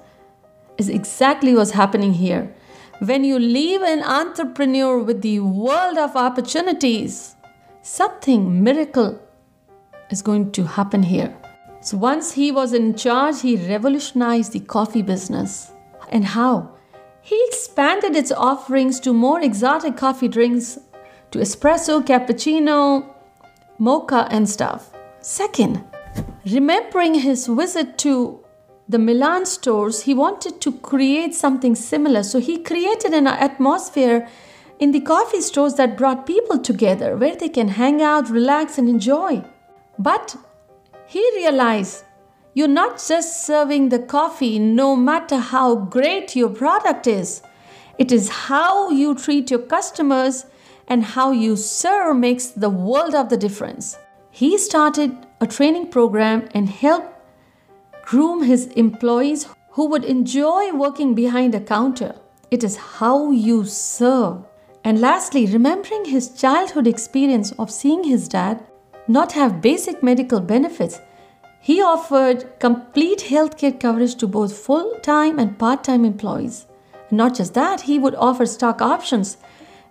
is 0.78 0.90
exactly 0.90 1.56
what's 1.56 1.72
happening 1.72 2.14
here. 2.14 2.54
When 3.00 3.24
you 3.24 3.40
leave 3.40 3.82
an 3.82 4.04
entrepreneur 4.04 5.00
with 5.00 5.22
the 5.22 5.40
world 5.40 5.98
of 5.98 6.16
opportunities, 6.16 7.36
something 7.82 8.64
miracle 8.64 9.20
is 10.10 10.22
going 10.22 10.52
to 10.54 10.64
happen 10.64 11.04
here. 11.04 11.36
So 11.82 11.98
once 11.98 12.34
he 12.34 12.52
was 12.52 12.74
in 12.74 12.96
charge, 12.96 13.42
he 13.42 13.56
revolutionized 13.56 14.52
the 14.52 14.60
coffee 14.60 15.02
business. 15.02 15.72
And 16.10 16.26
how? 16.26 16.76
He 17.22 17.42
expanded 17.48 18.16
its 18.16 18.32
offerings 18.32 19.00
to 19.02 19.14
more 19.14 19.42
exotic 19.42 19.98
coffee 19.98 20.28
drinks, 20.28 20.80
to 21.32 21.40
espresso, 21.40 22.02
cappuccino, 22.02 23.14
mocha, 23.78 24.28
and 24.32 24.50
stuff. 24.50 24.92
Second, 25.20 25.84
remembering 26.52 27.16
his 27.16 27.48
visit 27.48 27.98
to 28.00 28.44
the 28.88 29.00
Milan 29.00 29.46
stores, 29.46 30.04
he 30.04 30.14
wanted 30.14 30.62
to 30.62 30.72
create 30.72 31.34
something 31.36 31.76
similar. 31.76 32.24
So 32.24 32.40
he 32.40 32.64
created 32.64 33.14
an 33.14 33.28
atmosphere 33.28 34.28
in 34.80 34.92
the 34.92 35.02
coffee 35.02 35.42
stores 35.42 35.74
that 35.76 35.98
brought 35.98 36.26
people 36.26 36.60
together 36.60 37.18
where 37.18 37.36
they 37.36 37.50
can 37.50 37.70
hang 37.70 38.02
out, 38.02 38.30
relax, 38.30 38.78
and 38.78 38.88
enjoy. 38.88 39.44
But 40.00 40.36
he 41.08 41.20
realized 41.36 42.04
you're 42.54 42.68
not 42.68 43.04
just 43.06 43.46
serving 43.46 43.90
the 43.90 44.00
coffee 44.00 44.58
no 44.58 44.96
matter 44.96 45.38
how 45.38 45.76
great 45.76 46.36
your 46.36 46.50
product 46.50 47.08
is. 47.08 47.42
It 47.98 48.12
is 48.12 48.30
how 48.30 48.90
you 48.90 49.16
treat 49.16 49.52
your 49.52 49.60
customers 49.60 50.46
and 50.88 51.04
how 51.04 51.32
you 51.32 51.56
serve 51.56 52.16
makes 52.16 52.48
the 52.48 52.70
world 52.70 53.16
of 53.16 53.30
the 53.30 53.38
difference. 53.38 53.98
He 54.38 54.60
started 54.60 55.26
a 55.42 55.48
training 55.48 55.88
program 55.88 56.48
and 56.54 56.70
helped 56.70 57.12
groom 58.04 58.44
his 58.44 58.68
employees 58.84 59.48
who 59.72 59.88
would 59.88 60.04
enjoy 60.04 60.72
working 60.74 61.16
behind 61.16 61.56
a 61.56 61.60
counter. 61.60 62.14
It 62.52 62.64
is 62.64 62.78
how 62.78 63.32
you 63.32 63.66
serve. 63.66 64.44
And 64.84 65.02
lastly, 65.02 65.48
remembering 65.48 66.06
his 66.06 66.40
childhood 66.40 66.86
experience 66.86 67.52
of 67.54 67.72
seeing 67.72 68.04
his 68.04 68.28
dad 68.28 68.64
not 69.08 69.32
have 69.32 69.60
basic 69.60 70.04
medical 70.04 70.40
benefits, 70.40 71.02
he 71.60 71.82
offered 71.82 72.60
complete 72.60 73.22
healthcare 73.32 73.80
coverage 73.80 74.14
to 74.18 74.28
both 74.28 74.56
full 74.56 75.00
time 75.00 75.40
and 75.40 75.58
part 75.58 75.84
time 75.84 76.06
employees. 76.06 76.68
Not 77.10 77.34
just 77.34 77.56
that, 77.56 77.82
he 77.82 77.98
would 77.98 78.14
offer 78.14 78.46
stock 78.46 78.84
options, 78.84 79.38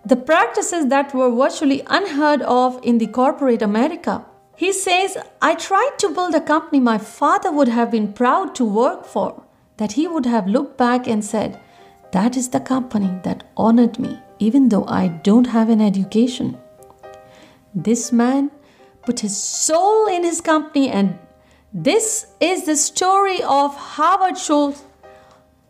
the 0.05 0.15
practices 0.15 0.85
that 0.85 1.13
were 1.13 1.35
virtually 1.35 1.83
unheard 1.87 2.41
of 2.43 2.79
in 2.81 2.97
the 2.97 3.07
corporate 3.07 3.61
America. 3.61 4.23
He 4.57 4.73
says, 4.73 5.17
I 5.39 5.53
tried 5.53 5.99
to 5.99 6.09
build 6.09 6.33
a 6.33 6.41
company 6.41 6.79
my 6.79 6.97
father 6.97 7.51
would 7.51 7.67
have 7.67 7.91
been 7.91 8.11
proud 8.11 8.55
to 8.55 8.65
work 8.65 9.05
for, 9.05 9.43
that 9.77 9.91
he 9.91 10.07
would 10.07 10.25
have 10.25 10.47
looked 10.47 10.77
back 10.77 11.07
and 11.07 11.23
said, 11.23 11.59
That 12.11 12.35
is 12.35 12.49
the 12.49 12.59
company 12.59 13.19
that 13.21 13.43
honored 13.55 13.99
me, 13.99 14.19
even 14.39 14.69
though 14.69 14.85
I 14.87 15.09
don't 15.09 15.45
have 15.45 15.69
an 15.69 15.79
education. 15.79 16.57
This 17.75 18.11
man 18.11 18.49
put 19.03 19.19
his 19.19 19.37
soul 19.37 20.07
in 20.07 20.23
his 20.23 20.41
company. 20.41 20.89
And 20.89 21.19
this 21.71 22.25
is 22.39 22.65
the 22.65 22.77
story 22.77 23.43
of 23.43 23.75
Howard 23.75 24.39
Schultz, 24.39 24.81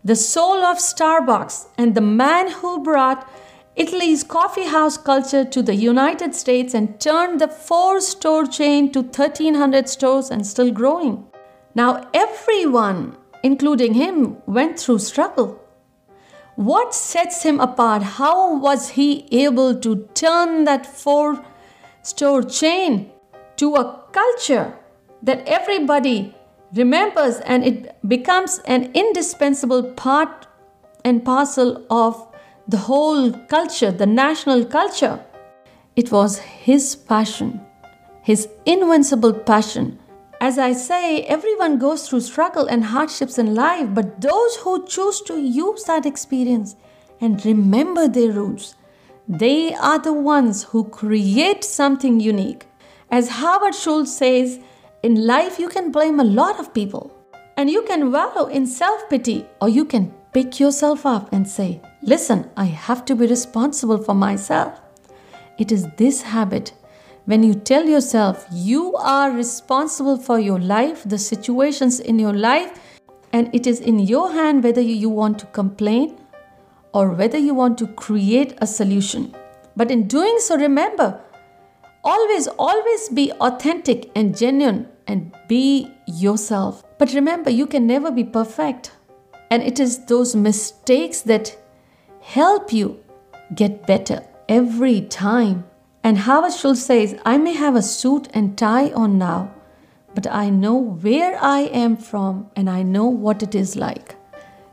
the 0.02 0.16
soul 0.16 0.64
of 0.64 0.78
Starbucks, 0.78 1.68
and 1.78 1.94
the 1.94 2.08
man 2.24 2.50
who 2.52 2.82
brought 2.82 3.30
Italy's 3.78 4.24
coffee 4.24 4.66
house 4.66 4.98
culture 4.98 5.46
to 5.46 5.62
the 5.62 5.76
United 5.76 6.34
States 6.34 6.74
and 6.74 7.00
turned 7.00 7.40
the 7.40 7.48
four 7.48 8.02
store 8.02 8.48
chain 8.48 8.92
to 8.92 9.02
1300 9.02 9.88
stores 9.88 10.32
and 10.32 10.48
still 10.48 10.72
growing. 10.72 11.28
Now, 11.76 12.10
everyone, 12.12 13.18
including 13.44 13.94
him, 13.94 14.38
went 14.48 14.80
through 14.80 14.98
struggle. 14.98 15.62
What 16.56 16.96
sets 16.96 17.44
him 17.44 17.60
apart? 17.60 18.02
How 18.02 18.58
was 18.58 18.90
he 18.90 19.28
able 19.32 19.80
to 19.82 20.10
turn 20.16 20.64
that 20.64 20.88
four 20.88 21.46
store 22.02 22.42
chain 22.42 23.12
to 23.58 23.76
a 23.76 24.04
culture 24.12 24.74
that 25.22 25.48
everybody 25.48 26.34
remembers 26.74 27.38
and 27.42 27.64
it 27.64 27.96
becomes 28.10 28.60
an 28.66 28.92
indispensable 28.96 29.84
part 29.84 30.48
and 31.06 31.24
parcel 31.24 31.86
of 31.92 32.27
the 32.68 32.78
whole 32.78 33.32
culture, 33.32 33.92
the 33.92 34.06
national 34.06 34.66
culture. 34.66 35.20
It 35.96 36.12
was 36.12 36.40
his 36.40 36.96
passion, 36.96 37.62
his 38.22 38.50
invincible 38.66 39.34
passion. 39.34 40.00
As 40.42 40.60
I 40.60 40.74
say, 40.74 41.24
everyone 41.24 41.80
goes 41.80 42.08
through 42.08 42.22
struggle 42.22 42.68
and 42.68 42.84
hardships 42.84 43.40
in 43.40 43.56
life, 43.56 43.88
but 43.94 44.22
those 44.22 44.58
who 44.58 44.86
choose 44.86 45.22
to 45.22 45.40
use 45.40 45.84
that 45.86 46.06
experience 46.06 46.76
and 47.22 47.44
remember 47.46 48.08
their 48.08 48.32
roots, 48.32 48.76
they 49.28 49.74
are 49.74 49.98
the 49.98 50.14
ones 50.14 50.64
who 50.64 50.84
create 50.84 51.64
something 51.64 52.20
unique. 52.20 52.68
As 53.10 53.30
Howard 53.30 53.74
Schultz 53.74 54.16
says, 54.16 54.60
in 55.04 55.26
life 55.26 55.58
you 55.58 55.70
can 55.70 55.92
blame 55.92 56.20
a 56.20 56.24
lot 56.24 56.60
of 56.60 56.74
people 56.74 57.14
and 57.56 57.70
you 57.70 57.82
can 57.84 58.12
wallow 58.12 58.46
in 58.46 58.68
self 58.68 59.10
pity, 59.10 59.46
or 59.60 59.70
you 59.70 59.84
can 59.84 60.14
pick 60.32 60.60
yourself 60.60 61.06
up 61.06 61.34
and 61.34 61.48
say, 61.48 61.82
Listen, 62.02 62.50
I 62.56 62.66
have 62.66 63.06
to 63.06 63.16
be 63.16 63.28
responsible 63.28 63.98
for 63.98 64.14
myself. 64.14 64.80
It 65.58 65.72
is 65.72 65.88
this 65.98 66.22
habit 66.22 66.74
when 67.26 67.44
you 67.44 67.54
tell 67.54 67.86
yourself 67.86 68.46
you 68.52 68.96
are 68.96 69.32
responsible 69.32 70.18
for 70.18 70.40
your 70.40 70.60
life, 70.60 71.04
the 71.04 71.18
situations 71.18 72.00
in 72.00 72.20
your 72.20 72.34
life, 72.34 72.80
and 73.34 73.54
it 73.54 73.68
is 73.68 73.80
in 73.80 74.00
your 74.00 74.32
hand 74.32 74.64
whether 74.64 74.82
you 74.82 75.10
want 75.10 75.40
to 75.40 75.46
complain 75.48 76.18
or 76.94 77.10
whether 77.10 77.38
you 77.38 77.54
want 77.54 77.78
to 77.80 77.88
create 77.88 78.58
a 78.60 78.68
solution. 78.68 79.36
But 79.76 79.92
in 79.92 80.08
doing 80.08 80.38
so, 80.40 80.56
remember 80.56 81.22
Always, 82.08 82.48
always 82.48 83.10
be 83.10 83.34
authentic 83.34 84.10
and 84.16 84.38
genuine 84.38 84.88
and 85.08 85.36
be 85.50 85.92
yourself. 86.06 86.82
But 86.98 87.14
remember, 87.14 87.50
you 87.50 87.68
can 87.68 87.86
never 87.86 88.12
be 88.12 88.24
perfect. 88.24 88.92
And 89.52 89.62
it 89.62 89.78
is 89.78 90.06
those 90.06 90.34
mistakes 90.34 91.22
that 91.24 91.58
help 92.28 92.74
you 92.74 93.02
get 93.56 93.88
better 93.88 94.22
every 94.50 95.00
time. 95.00 95.64
And 96.04 96.20
Schultz 96.20 96.84
says, 96.84 97.16
I 97.26 97.38
may 97.38 97.54
have 97.54 97.76
a 97.78 97.82
suit 97.82 98.28
and 98.34 98.58
tie 98.58 98.92
on 98.92 99.18
now, 99.18 99.54
but 100.14 100.28
I 100.28 100.50
know 100.50 100.76
where 100.76 101.42
I 101.42 101.62
am 101.62 101.96
from 101.96 102.50
and 102.54 102.70
I 102.70 102.84
know 102.84 103.06
what 103.06 103.44
it 103.44 103.56
is 103.56 103.78
like. 103.78 104.16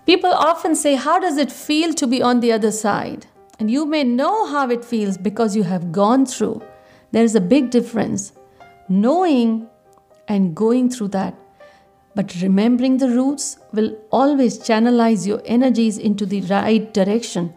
People 0.04 0.32
often 0.32 0.74
say, 0.74 0.96
How 0.96 1.20
does 1.20 1.36
it 1.36 1.52
feel 1.52 1.94
to 1.94 2.08
be 2.08 2.20
on 2.20 2.40
the 2.40 2.50
other 2.50 2.72
side? 2.72 3.26
And 3.60 3.70
you 3.70 3.86
may 3.86 4.02
know 4.02 4.46
how 4.46 4.68
it 4.68 4.84
feels 4.84 5.16
because 5.16 5.54
you 5.54 5.62
have 5.62 5.92
gone 5.92 6.26
through. 6.26 6.60
There 7.12 7.22
is 7.22 7.36
a 7.36 7.40
big 7.40 7.70
difference 7.70 8.32
knowing 8.88 9.68
and 10.26 10.56
going 10.56 10.90
through 10.90 11.08
that. 11.08 11.34
But 12.14 12.36
remembering 12.40 12.98
the 12.98 13.08
roots 13.08 13.58
will 13.72 13.96
always 14.10 14.58
channelize 14.58 15.26
your 15.26 15.42
energies 15.44 15.98
into 15.98 16.24
the 16.24 16.42
right 16.42 16.92
direction. 16.94 17.52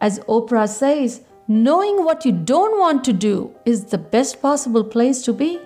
As 0.00 0.20
Oprah 0.20 0.68
says, 0.68 1.22
knowing 1.46 2.04
what 2.04 2.24
you 2.24 2.32
don't 2.32 2.78
want 2.78 3.04
to 3.04 3.12
do 3.12 3.54
is 3.64 3.86
the 3.86 3.98
best 3.98 4.40
possible 4.40 4.84
place 4.84 5.22
to 5.22 5.32
be. 5.32 5.60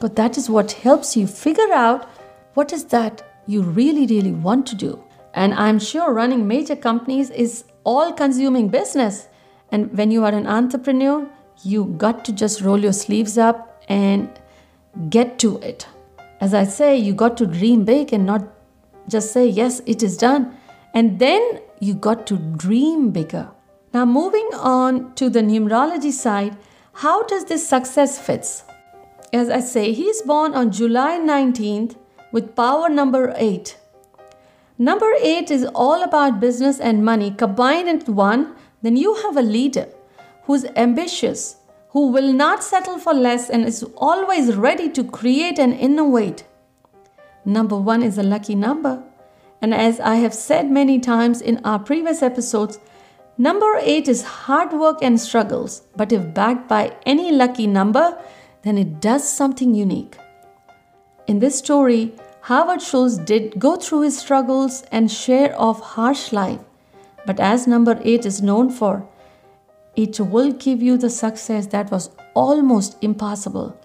But 0.00 0.16
that 0.16 0.36
is 0.36 0.50
what 0.50 0.72
helps 0.72 1.16
you 1.16 1.26
figure 1.26 1.72
out 1.72 2.08
what 2.54 2.72
is 2.72 2.84
that 2.86 3.22
you 3.46 3.62
really, 3.62 4.06
really 4.06 4.32
want 4.32 4.66
to 4.66 4.74
do. 4.74 5.02
And 5.34 5.54
I'm 5.54 5.78
sure 5.78 6.12
running 6.12 6.46
major 6.46 6.76
companies 6.76 7.30
is 7.30 7.64
all 7.84 8.12
consuming 8.12 8.68
business. 8.68 9.28
And 9.70 9.96
when 9.96 10.10
you 10.10 10.24
are 10.24 10.34
an 10.34 10.46
entrepreneur, 10.46 11.26
you 11.62 11.86
got 11.96 12.24
to 12.26 12.32
just 12.32 12.60
roll 12.60 12.78
your 12.78 12.92
sleeves 12.92 13.38
up 13.38 13.82
and 13.88 14.28
get 15.08 15.38
to 15.38 15.58
it. 15.58 15.86
As 16.42 16.54
I 16.54 16.64
say, 16.64 16.96
you 16.96 17.14
got 17.14 17.36
to 17.36 17.46
dream 17.46 17.84
big 17.84 18.12
and 18.12 18.26
not 18.26 18.42
just 19.06 19.32
say, 19.32 19.46
yes, 19.46 19.80
it 19.86 20.02
is 20.02 20.16
done. 20.16 20.52
And 20.92 21.20
then 21.20 21.60
you 21.78 21.94
got 21.94 22.26
to 22.26 22.36
dream 22.36 23.12
bigger. 23.12 23.52
Now, 23.94 24.06
moving 24.06 24.48
on 24.54 25.14
to 25.14 25.30
the 25.30 25.38
numerology 25.38 26.10
side, 26.10 26.56
how 26.94 27.22
does 27.26 27.44
this 27.44 27.64
success 27.68 28.18
fits? 28.18 28.64
As 29.32 29.50
I 29.50 29.60
say, 29.60 29.92
he 29.92 30.06
is 30.06 30.22
born 30.22 30.52
on 30.54 30.72
July 30.72 31.20
19th 31.20 31.94
with 32.32 32.56
power 32.56 32.88
number 32.88 33.32
8. 33.36 33.76
Number 34.78 35.12
8 35.20 35.48
is 35.48 35.64
all 35.76 36.02
about 36.02 36.40
business 36.40 36.80
and 36.80 37.04
money 37.04 37.30
combined 37.30 37.88
into 37.88 38.10
one, 38.10 38.56
then 38.82 38.96
you 38.96 39.14
have 39.22 39.36
a 39.36 39.42
leader 39.42 39.86
who's 40.46 40.64
ambitious, 40.74 41.58
who 41.92 42.08
will 42.08 42.32
not 42.32 42.62
settle 42.62 42.98
for 42.98 43.14
less 43.14 43.48
and 43.48 43.64
is 43.64 43.82
always 43.96 44.54
ready 44.54 44.90
to 44.90 45.04
create 45.04 45.58
and 45.58 45.72
innovate. 45.74 46.44
Number 47.44 47.76
one 47.76 48.02
is 48.02 48.18
a 48.18 48.22
lucky 48.22 48.54
number. 48.54 49.02
And 49.60 49.72
as 49.72 50.00
I 50.00 50.16
have 50.16 50.34
said 50.34 50.70
many 50.70 50.98
times 50.98 51.40
in 51.40 51.60
our 51.64 51.78
previous 51.78 52.22
episodes, 52.22 52.78
Number 53.38 53.78
8 53.80 54.08
is 54.08 54.22
hard 54.22 54.74
work 54.74 54.98
and 55.00 55.18
struggles, 55.18 55.82
but 55.96 56.12
if 56.12 56.34
backed 56.34 56.68
by 56.68 56.94
any 57.06 57.32
lucky 57.32 57.66
number, 57.66 58.18
then 58.62 58.76
it 58.76 59.00
does 59.00 59.26
something 59.26 59.74
unique. 59.74 60.18
In 61.26 61.38
this 61.38 61.58
story, 61.58 62.12
Howard 62.42 62.82
Schultz 62.82 63.16
did 63.16 63.58
go 63.58 63.76
through 63.76 64.02
his 64.02 64.18
struggles 64.18 64.82
and 64.92 65.10
share 65.10 65.58
of 65.58 65.80
harsh 65.80 66.32
life, 66.32 66.60
but 67.24 67.40
as 67.40 67.66
number 67.66 67.98
8 68.04 68.26
is 68.26 68.42
known 68.42 68.68
for, 68.68 69.08
it 69.96 70.18
will 70.20 70.52
give 70.52 70.82
you 70.82 70.96
the 70.96 71.10
success 71.10 71.66
that 71.68 71.90
was 71.90 72.10
almost 72.34 72.96
impossible. 73.02 73.78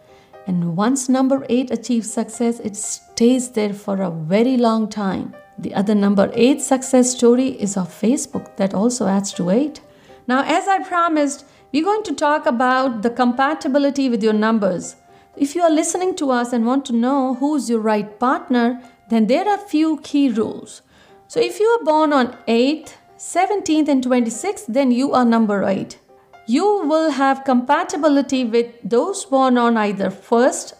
And 0.46 0.78
once 0.78 1.10
number 1.10 1.46
8 1.50 1.72
achieves 1.72 2.12
success, 2.12 2.60
it 2.62 2.76
stays 2.76 3.52
there 3.52 3.74
for 3.74 4.02
a 4.02 4.10
very 4.10 4.56
long 4.56 4.88
time. 4.88 5.36
The 5.58 5.74
other 5.74 5.96
number 5.96 6.32
8 6.34 6.62
success 6.62 7.12
story 7.12 7.50
is 7.50 7.76
of 7.76 7.90
Facebook 7.90 8.56
that 8.56 8.74
also 8.74 9.08
adds 9.08 9.34
to 9.34 9.50
8. 9.50 9.82
Now, 10.28 10.44
as 10.46 10.68
I 10.68 10.84
promised, 10.84 11.46
we're 11.74 11.84
going 11.84 12.04
to 12.04 12.16
talk 12.16 12.46
about 12.46 13.02
the 13.02 13.10
compatibility 13.10 14.08
with 14.08 14.24
your 14.24 14.34
numbers. 14.34 14.96
If 15.36 15.56
you 15.56 15.64
are 15.64 15.70
listening 15.70 16.16
to 16.16 16.32
us 16.32 16.54
and 16.54 16.66
want 16.66 16.86
to 16.86 16.94
know 16.94 17.36
who's 17.36 17.70
your 17.70 17.82
right 17.82 18.18
partner, 18.20 18.82
then 19.10 19.28
there 19.28 19.48
are 19.48 19.58
few 19.58 20.00
key 20.02 20.30
rules. 20.30 20.82
So 21.28 21.42
if 21.42 21.60
you 21.60 21.68
are 21.68 21.84
born 21.84 22.14
on 22.14 22.38
8th, 22.48 22.94
17th 23.18 23.88
and 23.88 24.04
26th, 24.04 24.68
then 24.68 24.92
you 24.92 25.12
are 25.12 25.26
number 25.26 25.64
8. 25.64 25.98
You 26.46 26.84
will 26.86 27.10
have 27.12 27.44
compatibility 27.44 28.46
with 28.46 28.68
those 28.84 29.26
born 29.26 29.58
on 29.58 29.76
either 29.76 30.10
1st 30.10 30.74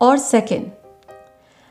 or 0.00 0.14
2nd. 0.14 0.72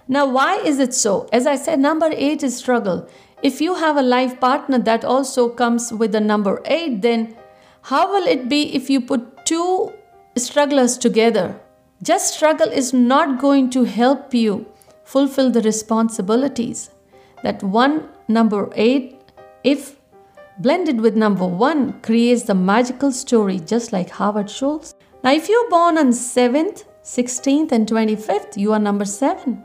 Now 0.07 0.27
why 0.27 0.57
is 0.57 0.77
it 0.77 0.93
so? 0.93 1.27
As 1.33 1.47
I 1.47 1.55
said 1.55 1.79
number 1.79 2.11
8 2.13 2.43
is 2.43 2.57
struggle. 2.57 3.09
If 3.41 3.61
you 3.61 3.75
have 3.75 3.97
a 3.97 4.03
life 4.03 4.39
partner 4.39 4.77
that 4.77 5.03
also 5.03 5.49
comes 5.49 5.91
with 5.91 6.11
the 6.11 6.19
number 6.19 6.61
8 6.65 7.01
then 7.01 7.35
how 7.83 8.13
will 8.13 8.27
it 8.27 8.47
be 8.47 8.75
if 8.75 8.89
you 8.89 9.01
put 9.01 9.45
two 9.45 9.91
strugglers 10.37 10.97
together? 10.97 11.59
Just 12.03 12.35
struggle 12.35 12.69
is 12.69 12.93
not 12.93 13.39
going 13.39 13.69
to 13.71 13.85
help 13.85 14.33
you 14.33 14.67
fulfill 15.03 15.49
the 15.49 15.61
responsibilities. 15.61 16.91
That 17.43 17.63
one 17.63 18.09
number 18.27 18.69
8, 18.75 19.19
if 19.63 19.95
blended 20.61 21.01
with 21.01 21.15
number 21.15 21.45
1, 21.45 22.01
creates 22.01 22.43
the 22.43 22.53
magical 22.53 23.11
story 23.11 23.59
just 23.59 23.91
like 23.91 24.11
Howard 24.11 24.49
Schultz. 24.49 24.93
Now, 25.23 25.33
if 25.33 25.49
you're 25.49 25.69
born 25.69 25.97
on 25.97 26.09
7th, 26.09 26.85
16th, 27.03 27.71
and 27.71 27.87
25th, 27.87 28.57
you 28.57 28.71
are 28.71 28.79
number 28.79 29.05
7. 29.05 29.63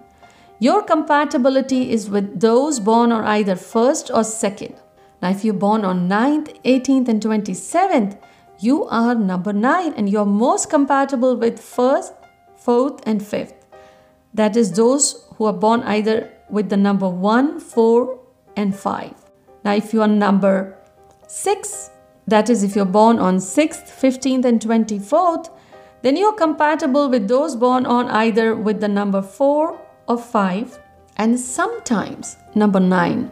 Your 0.59 0.83
compatibility 0.83 1.91
is 1.91 2.09
with 2.09 2.41
those 2.41 2.81
born 2.81 3.13
on 3.13 3.25
either 3.25 3.57
1st 3.57 4.09
or 4.09 4.23
2nd. 4.23 4.79
Now, 5.21 5.31
if 5.31 5.45
you're 5.45 5.55
born 5.55 5.85
on 5.85 6.09
9th, 6.09 6.63
18th, 6.63 7.09
and 7.09 7.23
27th, 7.23 8.19
you 8.61 8.87
are 8.87 9.15
number 9.15 9.53
9 9.53 9.93
and 9.95 10.09
you're 10.09 10.25
most 10.25 10.71
compatible 10.71 11.37
with 11.37 11.61
1st, 11.61 12.15
fourth, 12.57 13.07
and 13.07 13.27
fifth. 13.27 13.67
That 14.33 14.57
is, 14.57 14.73
those 14.73 15.27
who 15.37 15.45
are 15.45 15.53
born 15.53 15.83
either 15.83 16.33
with 16.49 16.71
the 16.71 16.79
number 16.79 17.09
1, 17.09 17.61
4, 17.61 18.19
and 18.57 18.75
5. 18.75 19.15
Now, 19.63 19.75
if 19.75 19.93
you 19.93 20.01
are 20.01 20.09
number 20.09 20.79
6, 21.27 21.91
that 22.27 22.51
is, 22.51 22.63
if 22.63 22.75
you're 22.75 22.85
born 22.85 23.19
on 23.19 23.37
6th, 23.37 23.87
15th, 23.87 24.45
and 24.45 24.61
24th, 24.61 25.51
then 26.03 26.17
you're 26.17 26.33
compatible 26.33 27.09
with 27.09 27.29
those 27.29 27.57
born 27.57 27.87
on 27.87 28.09
either 28.09 28.55
with 28.55 28.81
the 28.81 28.89
number 28.89 29.23
4 29.23 29.81
or 30.09 30.19
5 30.19 30.79
and 31.17 31.39
sometimes 31.39 32.37
number 32.55 32.81
9. 32.81 33.31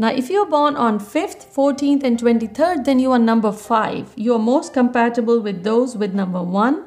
Now, 0.00 0.12
if 0.12 0.30
you're 0.30 0.46
born 0.46 0.76
on 0.76 1.00
5th, 1.00 1.52
14th, 1.52 2.04
and 2.04 2.18
23rd, 2.18 2.84
then 2.84 3.00
you 3.00 3.10
are 3.10 3.18
number 3.18 3.50
5. 3.50 4.12
You 4.14 4.34
are 4.34 4.38
most 4.38 4.72
compatible 4.72 5.40
with 5.40 5.64
those 5.64 5.96
with 5.96 6.14
number 6.14 6.40
1, 6.40 6.84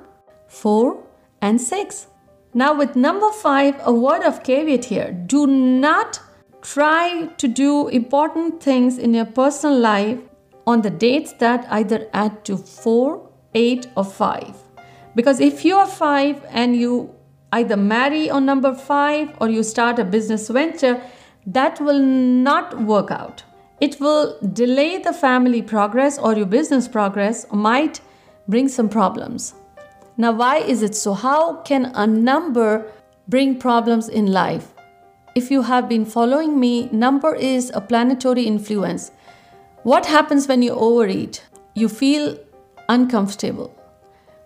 4, 0.48 1.04
and 1.42 1.60
6. 1.60 2.08
Now, 2.54 2.74
with 2.74 2.96
number 2.96 3.30
5, 3.32 3.82
a 3.84 3.94
word 3.94 4.24
of 4.24 4.44
caveat 4.44 4.86
here 4.86 5.12
do 5.12 5.46
not 5.46 6.22
try 6.62 7.28
to 7.38 7.48
do 7.48 7.88
important 7.88 8.62
things 8.62 8.98
in 8.98 9.14
your 9.14 9.26
personal 9.26 9.78
life 9.78 10.20
on 10.68 10.82
the 10.82 10.90
dates 10.90 11.34
that 11.34 11.66
either 11.70 12.08
add 12.14 12.46
to 12.46 12.58
4, 12.58 13.30
8, 13.54 13.88
or 13.96 14.06
5. 14.06 14.56
Because 15.16 15.40
if 15.40 15.66
you 15.66 15.76
are 15.76 15.88
5 15.88 16.46
and 16.50 16.76
you 16.76 17.14
either 17.52 17.76
marry 17.76 18.30
on 18.30 18.46
number 18.46 18.74
5 18.74 19.38
or 19.42 19.50
you 19.50 19.64
start 19.64 20.00
a 20.00 20.06
business 20.06 20.48
venture, 20.50 21.02
that 21.46 21.82
will 21.82 22.00
not 22.00 22.80
work 22.84 23.12
out. 23.12 23.44
It 23.82 24.00
will 24.00 24.38
delay 24.54 25.00
the 25.00 25.12
family 25.12 25.62
progress 25.62 26.20
or 26.20 26.36
your 26.36 26.46
business 26.46 26.88
progress, 26.88 27.46
or 27.50 27.58
might 27.58 28.00
bring 28.48 28.68
some 28.68 28.88
problems. 28.88 29.56
Now, 30.18 30.34
why 30.34 30.58
is 30.58 30.84
it 30.84 30.94
so? 30.94 31.14
How 31.14 31.56
can 31.64 31.86
a 31.96 32.06
number 32.06 32.86
bring 33.28 33.58
problems 33.58 34.08
in 34.08 34.28
life? 34.28 34.74
If 35.34 35.50
you 35.50 35.62
have 35.62 35.88
been 35.88 36.04
following 36.04 36.60
me, 36.60 36.90
number 36.92 37.34
is 37.34 37.72
a 37.74 37.80
planetary 37.80 38.44
influence. 38.44 39.12
What 39.84 40.06
happens 40.06 40.48
when 40.48 40.62
you 40.62 40.72
overeat? 40.72 41.46
You 41.74 41.88
feel 41.88 42.38
uncomfortable. 42.90 43.74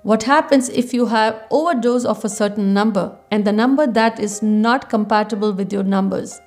What 0.04 0.24
happens 0.24 0.70
if 0.70 0.94
you 0.94 1.08
have 1.08 1.42
overdose 1.50 2.06
of 2.06 2.24
a 2.24 2.30
certain 2.30 2.74
number 2.74 3.18
and 3.32 3.46
the 3.46 3.52
number 3.52 3.88
that 3.88 4.20
is 4.20 4.44
not 4.44 4.88
compatible 4.90 5.54
with 5.54 5.74
your 5.74 5.84
numbers? 5.84 6.40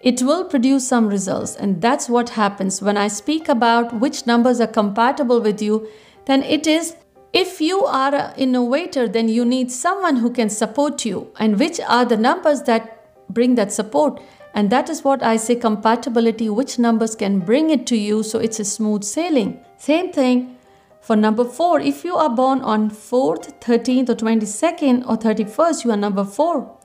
It 0.00 0.22
will 0.22 0.44
produce 0.44 0.86
some 0.88 1.08
results 1.08 1.54
and 1.54 1.80
that's 1.80 2.08
what 2.08 2.30
happens 2.30 2.82
when 2.82 2.96
I 2.96 3.06
speak 3.06 3.48
about 3.48 4.00
which 4.00 4.26
numbers 4.26 4.60
are 4.60 4.66
compatible 4.66 5.40
with 5.40 5.62
you 5.62 5.88
then 6.26 6.42
it 6.42 6.66
is 6.66 6.96
if 7.34 7.60
you 7.60 7.84
are 7.84 8.14
an 8.14 8.32
innovator, 8.36 9.08
then 9.08 9.28
you 9.28 9.44
need 9.44 9.72
someone 9.72 10.18
who 10.18 10.30
can 10.30 10.48
support 10.48 11.04
you. 11.04 11.32
And 11.36 11.58
which 11.58 11.80
are 11.80 12.04
the 12.04 12.16
numbers 12.16 12.62
that 12.62 12.93
bring 13.28 13.54
that 13.56 13.72
support? 13.72 14.20
And 14.54 14.70
that 14.70 14.88
is 14.88 15.02
what 15.02 15.22
I 15.22 15.36
say 15.36 15.56
compatibility, 15.56 16.48
which 16.48 16.78
numbers 16.78 17.16
can 17.16 17.40
bring 17.40 17.70
it 17.70 17.86
to 17.88 17.96
you 17.96 18.22
so 18.22 18.38
it's 18.38 18.60
a 18.60 18.64
smooth 18.64 19.02
sailing. 19.02 19.64
Same 19.76 20.12
thing 20.12 20.56
for 21.00 21.16
number 21.16 21.44
4. 21.44 21.80
If 21.80 22.04
you 22.04 22.14
are 22.14 22.30
born 22.30 22.60
on 22.60 22.90
4th, 22.90 23.60
13th, 23.60 24.10
or 24.10 24.14
22nd, 24.14 25.06
or 25.08 25.16
31st, 25.16 25.84
you 25.84 25.90
are 25.90 25.96
number 25.96 26.24
4. 26.24 26.78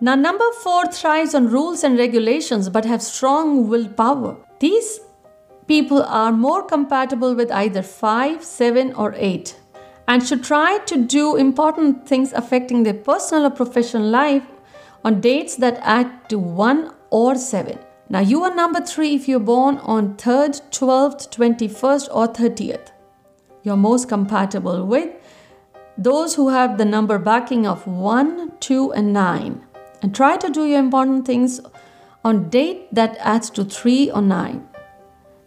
Now, 0.00 0.14
number 0.14 0.44
4 0.62 0.86
thrives 0.86 1.34
on 1.34 1.48
rules 1.48 1.84
and 1.84 1.98
regulations 1.98 2.68
but 2.68 2.84
have 2.84 3.02
strong 3.02 3.68
willpower. 3.68 4.36
These 4.60 5.00
people 5.66 6.02
are 6.02 6.32
more 6.32 6.62
compatible 6.62 7.34
with 7.34 7.52
either 7.52 7.82
5, 7.82 8.42
7, 8.42 8.94
or 8.94 9.14
8 9.16 9.56
and 10.08 10.26
should 10.26 10.42
try 10.42 10.78
to 10.86 10.96
do 10.96 11.36
important 11.36 12.08
things 12.08 12.32
affecting 12.32 12.82
their 12.82 12.94
personal 12.94 13.46
or 13.46 13.50
professional 13.50 14.08
life 14.08 14.42
on 15.04 15.20
dates 15.20 15.56
that 15.56 15.78
add 15.82 16.28
to 16.28 16.38
1 16.38 16.92
or 17.10 17.36
7. 17.36 17.78
Now, 18.10 18.20
you 18.20 18.42
are 18.42 18.54
number 18.54 18.80
3 18.80 19.14
if 19.14 19.28
you're 19.28 19.38
born 19.38 19.76
on 19.78 20.16
3rd, 20.16 20.62
12th, 20.70 21.30
21st, 21.30 22.08
or 22.10 22.28
30th. 22.28 22.88
You're 23.62 23.76
most 23.76 24.08
compatible 24.08 24.86
with 24.86 25.10
those 25.98 26.36
who 26.36 26.48
have 26.48 26.78
the 26.78 26.84
number 26.84 27.18
backing 27.18 27.66
of 27.66 27.86
1, 27.86 28.52
2, 28.60 28.92
and 28.92 29.12
9. 29.12 29.64
And 30.00 30.14
try 30.14 30.36
to 30.36 30.48
do 30.48 30.64
your 30.64 30.78
important 30.78 31.26
things 31.26 31.60
on 32.24 32.48
date 32.48 32.94
that 32.94 33.16
adds 33.18 33.50
to 33.50 33.64
3 33.64 34.10
or 34.12 34.22
9. 34.22 34.68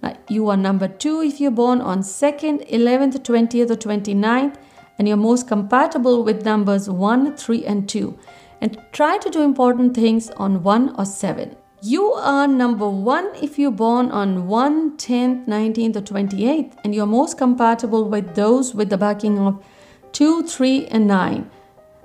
Now, 0.04 0.18
you 0.28 0.50
are 0.50 0.58
number 0.58 0.88
2 0.88 1.22
if 1.22 1.40
you're 1.40 1.52
born 1.52 1.80
on 1.80 2.02
2nd, 2.02 2.70
11th, 2.70 3.20
20th, 3.24 3.72
or 3.72 3.76
29th, 3.76 4.56
and 5.00 5.08
you're 5.08 5.18
most 5.18 5.48
compatible 5.48 6.24
with 6.24 6.46
numbers 6.46 6.90
1, 6.90 7.38
3, 7.38 7.66
and 7.66 7.90
2. 7.90 8.20
And 8.62 8.78
try 8.91 9.17
to 9.17 9.30
do 9.30 9.41
important 9.41 9.95
things 9.95 10.30
on 10.32 10.63
1 10.63 10.95
or 10.97 11.06
7. 11.06 11.56
You 11.82 12.12
are 12.13 12.47
number 12.47 12.88
1 12.88 13.32
if 13.41 13.58
you're 13.58 13.71
born 13.71 14.12
on 14.12 14.47
1, 14.47 14.97
10th, 14.97 15.47
19th, 15.47 15.95
or 15.95 16.02
28th, 16.02 16.78
and 16.84 16.93
you're 16.93 17.08
most 17.08 17.39
compatible 17.39 18.08
with 18.08 18.36
those 18.36 18.76
with 18.76 18.91
the 18.91 18.97
backing 18.97 19.39
of 19.39 19.63
2, 20.12 20.43
3, 20.43 20.86
and 20.88 21.08
9. 21.08 21.50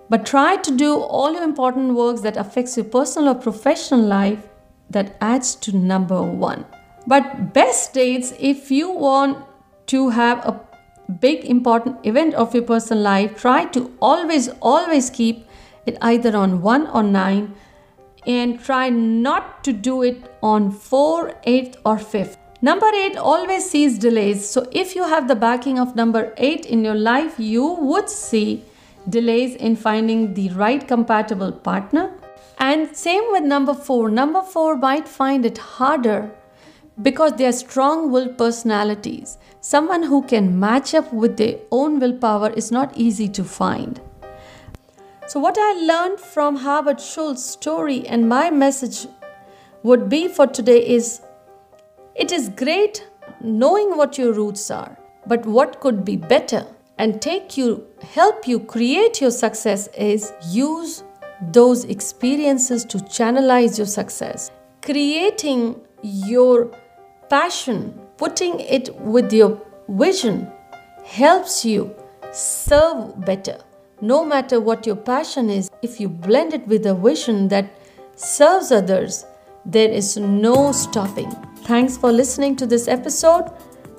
But 0.09 0.25
try 0.25 0.57
to 0.57 0.75
do 0.75 0.99
all 0.99 1.35
your 1.35 1.43
important 1.43 1.95
works 1.95 2.23
that 2.23 2.39
affects 2.39 2.77
your 2.79 2.87
personal 2.87 3.31
or 3.31 3.35
professional 3.35 4.01
life 4.01 4.49
that 4.89 5.17
adds 5.21 5.55
to 5.57 5.77
number 5.77 6.23
1. 6.23 6.65
But 7.07 7.53
best 7.53 7.93
dates 7.93 8.33
if 8.41 8.71
you 8.71 8.91
want 8.91 9.45
to 9.89 10.09
have 10.11 10.39
a 10.39 10.61
big 11.21 11.45
important 11.45 12.05
event 12.07 12.35
of 12.35 12.55
your 12.55 12.65
personal 12.65 13.03
life, 13.03 13.37
try 13.37 13.67
to 13.67 13.95
always, 14.01 14.49
always 14.63 15.11
keep 15.11 15.47
it 15.87 15.97
either 16.03 16.37
on 16.37 16.61
1 16.63 16.87
or 16.89 17.03
9 17.03 17.55
and 18.27 18.61
try 18.61 18.89
not 18.91 19.63
to 19.65 19.73
do 19.73 20.03
it 20.03 20.37
on 20.43 20.71
4, 20.71 21.35
8 21.45 21.77
or 21.85 21.97
5th. 21.97 22.37
Number 22.63 22.87
8 22.87 23.17
always 23.17 23.71
sees 23.71 23.99
delays. 23.99 24.49
So 24.49 24.67
if 24.73 24.97
you 24.97 25.05
have 25.05 25.29
the 25.29 25.37
backing 25.37 25.79
of 25.79 25.95
number 25.95 26.35
8 26.37 26.67
in 26.67 26.85
your 26.85 26.95
life, 26.95 27.35
you 27.39 27.67
would 27.67 28.09
see 28.09 28.65
delays 29.09 29.55
in 29.55 29.77
finding 29.77 30.35
the 30.35 30.49
right 30.51 30.87
compatible 30.87 31.53
partner. 31.53 32.13
And 32.59 32.97
same 32.97 33.25
with 33.31 33.45
number 33.45 33.75
4. 33.75 34.11
Number 34.11 34.43
4 34.43 34.77
might 34.77 35.07
find 35.07 35.45
it 35.45 35.59
harder 35.59 36.31
because 37.03 37.33
they 37.35 37.47
are 37.47 37.53
strong 37.53 38.11
willed 38.11 38.39
personalities. 38.39 39.37
Someone 39.61 40.03
who 40.03 40.23
can 40.23 40.59
match 40.59 40.95
up 40.95 41.13
with 41.13 41.37
their 41.37 41.59
own 41.71 42.01
willpower 42.01 42.51
is 42.51 42.73
not 42.73 42.97
easy 42.97 43.29
to 43.29 43.45
find. 43.45 44.01
So, 45.29 45.41
what 45.41 45.59
I 45.59 45.73
learned 45.73 46.21
from 46.21 46.55
Howard 46.55 47.01
Schultz's 47.01 47.45
story 47.45 48.07
and 48.07 48.29
my 48.29 48.49
message 48.49 49.09
would 49.83 50.09
be 50.09 50.29
for 50.29 50.47
today 50.47 50.79
is 50.87 51.21
it 52.15 52.31
is 52.31 52.49
great 52.51 53.05
knowing 53.41 53.97
what 53.97 54.19
your 54.19 54.33
roots 54.33 54.71
are, 54.71 54.97
but 55.27 55.45
what 55.45 55.81
could 55.81 56.05
be 56.05 56.15
better 56.17 56.65
and 56.99 57.21
take 57.21 57.57
you 57.57 57.89
help 58.15 58.47
you 58.47 58.61
create 58.61 59.21
your 59.21 59.33
success 59.33 59.89
is 59.99 60.33
use 60.49 61.03
those 61.51 61.83
experiences 61.85 62.85
to 62.85 62.99
channelize 62.99 63.79
your 63.79 63.89
success. 63.89 64.53
Creating 64.81 65.75
your 66.05 66.71
passion, 67.29 68.01
putting 68.17 68.61
it 68.61 68.95
with 69.01 69.33
your 69.33 69.61
vision 69.89 70.53
helps 71.05 71.65
you 71.65 71.93
serve 72.31 73.25
better. 73.25 73.59
No 74.03 74.27
matter 74.27 74.61
what 74.61 74.87
your 74.87 74.97
passion 74.97 75.49
is, 75.49 75.71
if 75.81 75.99
you 75.99 76.11
blend 76.11 76.53
it 76.53 76.67
with 76.69 76.85
a 76.85 76.95
vision 76.95 77.49
that 77.49 77.71
serves 78.15 78.71
others, 78.71 79.25
there 79.65 79.91
is 79.91 80.19
no 80.19 80.71
stopping. 80.73 81.31
Thanks 81.65 81.97
for 81.97 82.13
listening 82.13 82.57
to 82.57 82.67
this 82.67 82.89
episode. 82.89 83.51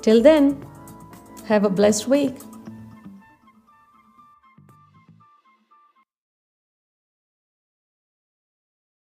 Till 0.04 0.22
then, 0.22 0.64
have 1.46 1.66
a 1.66 1.70
blessed 1.70 2.08
week. 2.08 2.36